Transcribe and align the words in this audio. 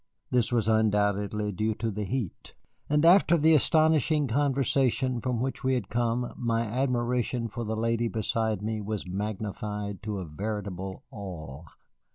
This 0.31 0.51
was 0.51 0.67
undoubtedly 0.67 1.51
due 1.51 1.75
to 1.75 1.91
the 1.91 2.05
heat. 2.05 2.55
And 2.89 3.05
after 3.05 3.37
the 3.37 3.53
astonishing 3.53 4.25
conversation 4.27 5.21
from 5.21 5.39
which 5.39 5.63
we 5.63 5.75
had 5.75 5.89
come, 5.89 6.33
my 6.37 6.61
admiration 6.63 7.47
for 7.47 7.63
the 7.63 7.77
lady 7.77 8.07
beside 8.07 8.63
me 8.63 8.81
was 8.81 9.07
magnified 9.07 10.01
to 10.01 10.17
a 10.17 10.25
veritable 10.25 11.03
awe. 11.11 11.65